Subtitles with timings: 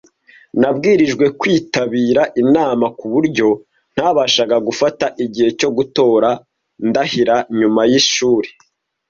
[0.59, 3.47] Nabwirijwe kwitabira inama kuburyo
[3.93, 6.29] ntabashaga gufata igihe cyo gutora
[6.87, 8.49] Ndahiro nyuma yishuri.